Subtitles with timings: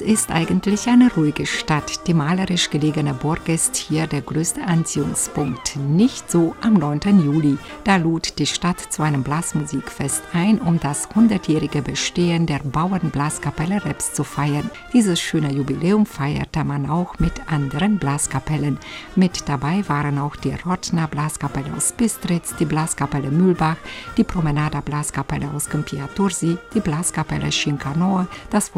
[0.00, 2.06] ist eigentlich eine ruhige Stadt.
[2.06, 5.74] Die malerisch gelegene Burg ist hier der größte Anziehungspunkt.
[5.74, 7.00] Nicht so am 9.
[7.24, 7.58] Juli.
[7.82, 14.12] Da lud die Stadt zu einem Blasmusikfest ein, um das 100-jährige Bestehen der Bauernblaskapelle Reps
[14.12, 14.70] zu feiern.
[14.92, 18.78] Dieses schöne Jubiläum feierte man auch mit anderen Blaskapellen.
[19.16, 23.78] Mit dabei waren auch die Rottner Blaskapelle aus Bistritz, die Blaskapelle Mühlbach,
[24.16, 28.68] die Promenada Blaskapelle aus Kempiatursi, die Blaskapelle Schinkanoa, das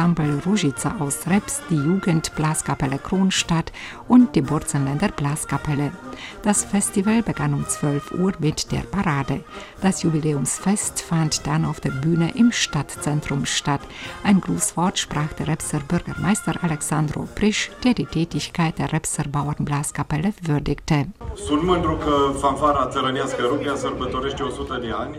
[0.00, 3.70] Folklore-Ensemble Ružica aus Reps, die Jugendblaskapelle Kronstadt
[4.08, 5.92] und die Burzenländer Blaskapelle.
[6.42, 9.44] Das Festival begann um 12 Uhr mit der Parade.
[9.82, 13.80] Das Jubiläumsfest fand dann auf der Bühne im Stadtzentrum statt.
[14.24, 21.08] Ein Grußwort sprach der Repser Bürgermeister Alexandro Prisch, der die Tätigkeit der Repser Bauernblaskapelle würdigte.
[21.34, 25.18] Sunt mândru că fanfara țărănească Rugea sărbătorește 100 de ani.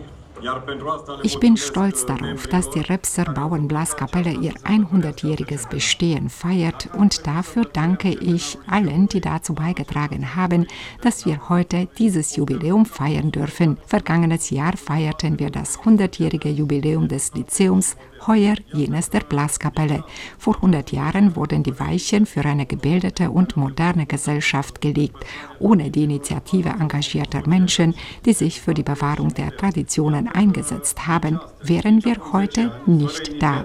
[1.23, 8.09] Ich bin stolz darauf, dass die Repser Bauernblaskapelle ihr 100-jähriges Bestehen feiert und dafür danke
[8.09, 10.65] ich allen, die dazu beigetragen haben,
[11.01, 13.77] dass wir heute dieses Jubiläum feiern dürfen.
[13.85, 17.95] Vergangenes Jahr feierten wir das 100-jährige Jubiläum des Lyzeums
[18.27, 20.03] heuer jenes der Blaskapelle.
[20.37, 25.17] Vor 100 Jahren wurden die Weichen für eine gebildete und moderne Gesellschaft gelegt,
[25.59, 32.03] ohne die Initiative engagierter Menschen, die sich für die Bewahrung der Traditionen eingesetzt haben, wären
[32.03, 33.63] wir heute nicht da.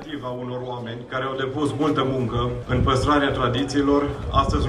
[4.33, 4.67] Astăzi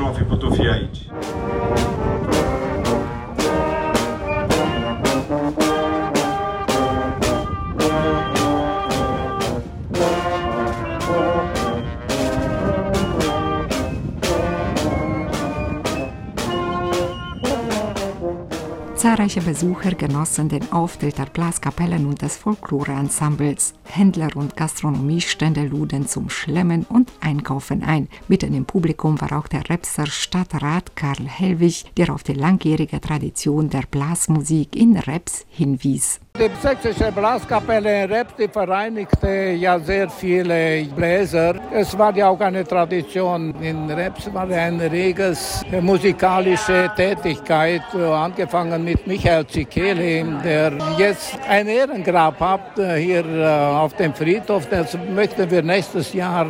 [19.07, 23.73] Zahlreiche Besucher genossen den Auftritt der Blaskapellen und des Folkloreensembles.
[23.85, 28.09] Händler und Gastronomiestände luden zum Schlemmen und Einkaufen ein.
[28.27, 33.69] Mitten im Publikum war auch der Repser Stadtrat Karl Hellwig, der auf die langjährige Tradition
[33.69, 36.19] der Blasmusik in Reps hinwies.
[36.37, 41.55] Die sächsische Blaskapelle in Reps, die vereinigte ja sehr viele Bläser.
[41.71, 43.55] Es war ja auch eine Tradition.
[43.59, 52.39] In Reps war eine reges musikalische Tätigkeit, angefangen mit Michael Zikeli, der jetzt ein Ehrengrab
[52.39, 54.67] hat äh, hier äh, auf dem Friedhof.
[54.69, 56.47] Das möchten wir nächstes Jahr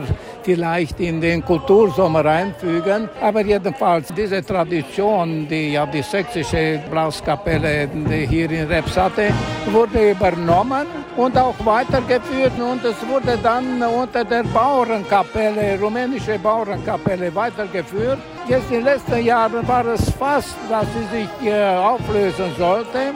[0.47, 3.09] vielleicht in den Kultursommer einfügen.
[3.22, 7.90] Aber jedenfalls diese Tradition, die ja die sächsische Blaskapelle
[8.30, 9.25] hier in Reps hatte,
[9.74, 10.88] wurde übernommen
[11.18, 18.19] und auch weitergeführt und es wurde dann unter der Bauernkapelle, rumänische Bauernkapelle weitergeführt.
[18.47, 23.12] Jetzt in den letzten Jahren war es fast, dass sie sich äh, auflösen sollte.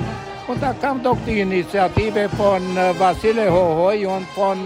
[0.48, 4.58] Und da kam doch die Initiative von äh, Vasile Hohoi und von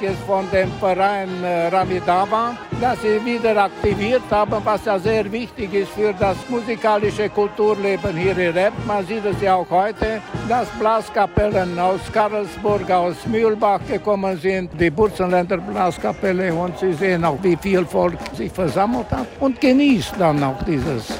[0.00, 5.72] jetzt von dem Verein äh, Ramidava, dass sie wieder aktiviert haben, was ja sehr wichtig
[5.74, 8.72] ist für das musikalische Kulturleben hier in Rep.
[8.86, 14.90] Man sieht es ja auch heute, dass Blaskapellen aus Karlsburg, aus Mühlbach gekommen sind, die
[14.90, 20.42] Burzenländer Blaskapelle und Sie sehen auch, wie viel Volk sich versammelt hat und genießt dann
[20.42, 21.18] auch dieses